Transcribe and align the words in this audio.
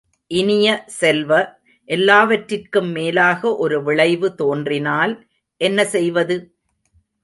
இனிய 0.31 0.67
செல்வ, 0.99 1.31
எல்லாவற்றிற்கும் 1.89 2.91
மேலாக 2.91 3.55
ஒரு 3.57 3.79
விளைவு 3.83 4.29
தோன்றினால் 4.35 5.13
என்ன 5.61 5.79
செய்வது? 5.85 6.37